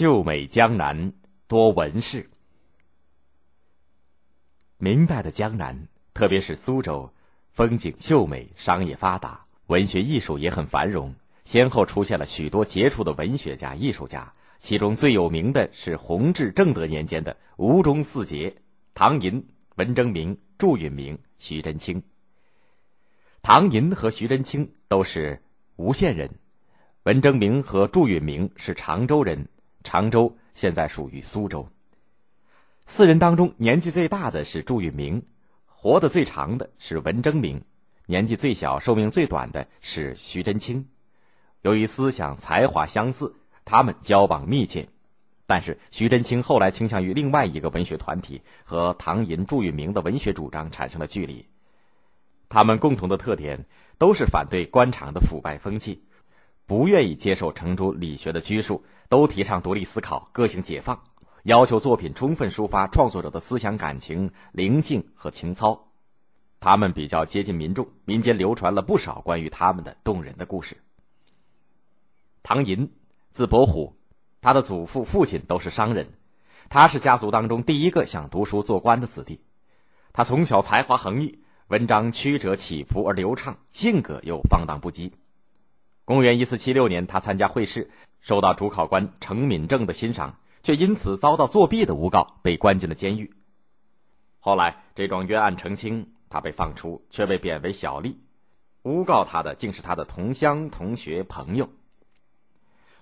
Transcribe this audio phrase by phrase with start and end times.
[0.00, 1.12] 秀美江南
[1.46, 2.30] 多文士。
[4.78, 7.12] 明代的江南，特别是苏州，
[7.52, 14.32] 风景秀美，商业发达，文学艺术也很繁荣，先后出现了许多杰出的文学家、艺术家。
[14.58, 18.56] 其中最有名的是弘治、正德年间的吴中四杰：
[18.94, 22.02] 唐寅、文征明、祝允明、徐祯卿。
[23.42, 25.42] 唐寅和徐祯卿都是
[25.76, 26.30] 吴县人，
[27.02, 29.46] 文征明和祝允明是常州人。
[29.84, 31.68] 常州现在属于苏州。
[32.86, 35.22] 四人当中，年纪最大的是祝允明，
[35.66, 37.62] 活得最长的是文征明，
[38.06, 40.88] 年纪最小、寿命最短的是徐祯卿。
[41.62, 43.34] 由于思想才华相似，
[43.64, 44.88] 他们交往密切。
[45.46, 51.44] 但是徐祯卿后来倾向于另外一个文学团体，和唐寅、祝允明的文学主张产生了距离。
[52.48, 53.66] 他们共同的特点
[53.98, 56.02] 都是反对官场的腐败风气，
[56.70, 58.80] 不愿意接受程朱理学的拘束。
[59.08, 61.02] 都提倡独立思考、个性解放，
[61.42, 65.88] 要求作品充分抒发创作者的思想感情、灵性和情操。
[66.60, 70.76] 他们比较接近民众，民间流传了不少关于他们的动人的故事。
[72.44, 72.88] 唐寅，
[73.32, 73.96] 字伯虎，
[74.40, 76.06] 他的祖父、父亲都是商人，
[76.68, 79.40] 他是家族当中第一个想读书做官的子弟。
[80.12, 81.36] 他从小才华横溢，
[81.66, 85.10] 文章曲折起伏而流畅，性格又放荡不羁。
[86.10, 93.32] 公元一四七六年，他参加会试，受到主考官程敏正的欣赏，却因此遭到作弊的诬告，被关进了监狱。
[94.40, 98.16] 后来这桩冤案澄清，他被放出，却被贬为小吏。
[98.82, 101.68] 诬告他的竟是他的同乡、同学、朋友。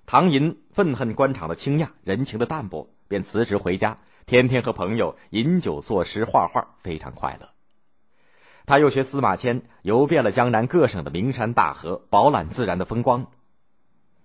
[0.05, 7.49] 唐寅愤恨官场的倾轧，人情的淡薄，便辞职回家，天天和朋友饮酒作诗、画画，非常快乐。
[8.69, 13.33] 他又学司马迁，游遍了江南各省的名山大河，饱览自然的风光。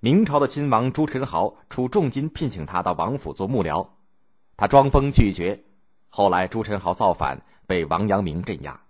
[0.02, 3.88] 明朝的亲王朱宸濠出重金聘请他到王府做幕僚，
[4.58, 5.64] 他装疯拒绝。
[6.10, 8.82] 后来朱宸濠造反，被王阳明镇压。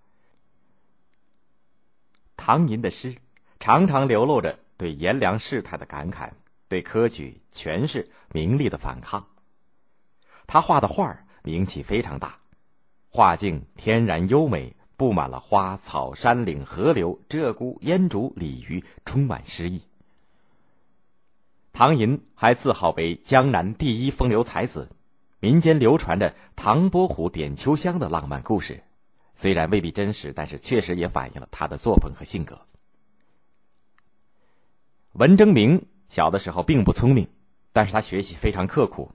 [2.35, 3.15] 唐寅的诗
[3.59, 6.31] 常常流露着对炎凉世态的感慨，
[6.67, 9.23] 对科举、权势、名利的反抗。
[10.47, 12.37] 他画的画名气非常大，
[13.07, 14.75] 画境天然优美。
[14.95, 19.81] 布满了花草、山岭、河流、鹧鸪、烟竹、鲤鱼，充满诗意。
[21.71, 24.87] 唐寅还自号为江南第一风流才子，
[25.39, 28.83] 民间流传着唐伯虎点秋香的浪漫故事，
[29.33, 32.61] 虽然未必真实，但是确实也反映了他的作风和性格。
[35.13, 37.27] 文征明小的时候并不聪明，
[37.71, 39.11] 但是他学习非常刻苦。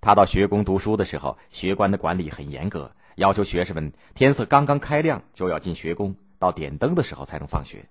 [0.00, 2.90] 他到学宫读书的时候，学官的管理很严格。
[3.16, 7.84] 要求学生们天色刚刚开亮就要进学宫，到点灯的时候才能放学。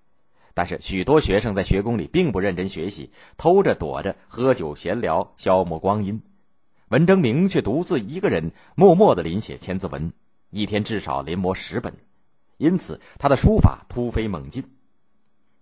[0.53, 6.21] 但是许多学生在学宫里并不认真学习，偷着躲着喝酒闲聊，消磨光阴。
[6.89, 10.11] 文征明却独自一个人默默的临写千字文，
[10.49, 11.93] 一天至少临摹十本，
[12.57, 14.61] 因此他的书法突飞猛进。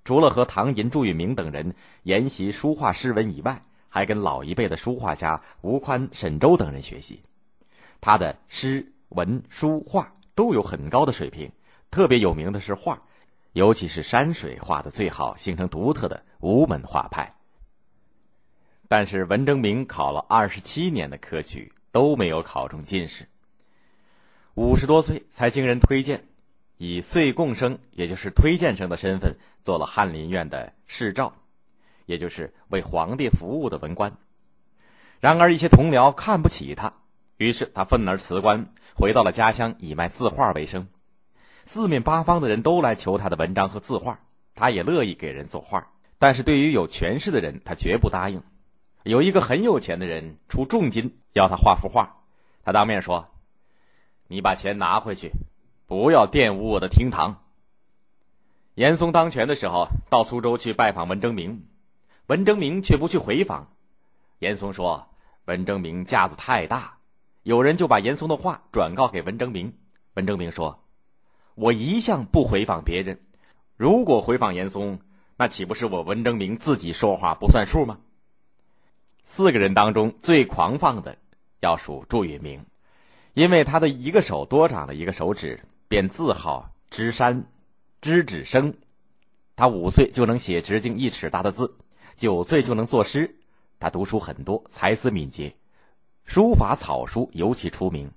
[0.04, 7.22] 除了和唐寅、祝允明等人研习书画诗文以外，还跟老一辈的书画家吴宽、沈周等人学习。
[8.02, 8.92] 他的诗。
[9.10, 11.52] 文书画都有很高的水平，
[11.90, 13.02] 特别有名的是画，
[13.54, 17.36] 尤其是山水画的最好，形成独特的吴门画派。
[18.88, 23.28] 但是文征明考了二十七年的科举都没有考中进士，
[24.56, 26.24] 五十多岁才经人推荐，
[26.78, 31.34] 以岁贡生，也就是推荐生的身份做了翰林院的侍诏，
[32.06, 34.12] 也就是为皇帝服务的文官。
[35.20, 36.94] 然而一些同僚看不起他。
[37.40, 40.90] 于是他愤而辞官，回到了家乡，以卖字画为生。
[41.64, 44.20] 四面八方的人都来求他的文章和字画，
[44.56, 45.88] 他也乐意给人作画。
[46.18, 48.44] 但是对于有权势的人，他绝不答应。
[49.04, 52.18] 有一个很有钱的人出重金要他画幅画，
[52.62, 53.30] 他当面说
[54.28, 55.32] ：“你把钱拿回去，
[55.88, 57.42] 不要玷污我的厅堂。”
[58.76, 61.66] 严嵩当权的时候，到苏州去拜访文征明，
[62.28, 63.72] 文征明却不去回访。
[64.40, 65.08] 严嵩说
[65.48, 66.96] ：“文征明架子太大。”
[67.44, 69.74] 有人就把严嵩的话转告给文征明，
[70.16, 70.84] 文征明说
[71.56, 73.20] ：“我一向不回访别人，
[73.78, 75.00] 如果回访严嵩，
[75.38, 78.00] 那岂不是我文征明自己说话不算数吗？”
[79.24, 81.18] 四个人当中最狂放的，
[81.62, 82.66] 要数祝允明，
[83.34, 87.46] 因为他的一个手多长了一个手指，便自号知山，
[88.02, 88.74] 知止生。
[89.56, 91.78] 他五岁就能写直径一尺大的字，
[92.16, 93.40] 九岁就能作诗。
[93.80, 95.54] 他读书很多，才思敏捷。
[96.26, 98.12] 书法草书尤其出名，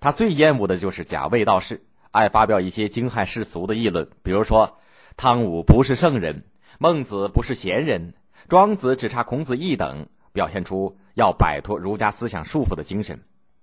[0.00, 4.78] 他最厌恶的就是假卫道士，爱发表一些惊骇世俗的议论，比如说
[5.16, 6.44] 汤武不是圣人，
[6.78, 8.14] 孟子不是贤人，
[8.48, 13.22] 庄子只差孔子一等，表现出要摆脱儒家思想束缚的精神。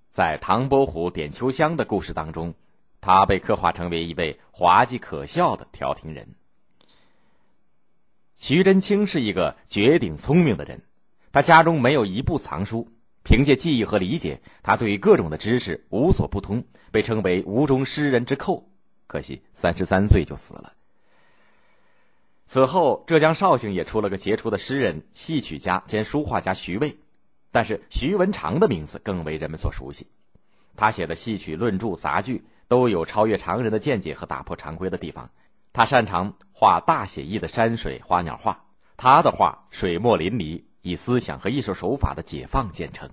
[0.10, 2.54] 在唐伯虎点秋香的故事当中，
[3.02, 6.36] 他被刻画成为一位滑稽可笑的调停人。
[8.38, 10.82] 徐祯卿是一个绝顶聪明的人，
[11.32, 12.90] 他家中没有一部藏书，
[13.24, 18.68] 凭借记忆和理解，他对各种的知识无所不通，被称为吴中诗人之寇。
[19.08, 20.74] 可惜三十三岁就死了。
[22.46, 26.98] 此后，浙江绍兴也出了个杰出的诗人、戏曲家兼书画家徐渭，
[27.52, 30.08] 但是徐文长的名字更为人们所熟悉。
[30.76, 35.30] 他写的戏曲论著、杂剧都有超越常人的见解和打破常规的地方。
[35.74, 38.66] 他擅长画大写意的山水花鸟画，
[38.98, 43.10] 他的画水墨淋漓，以思想和艺术手法的解放见称。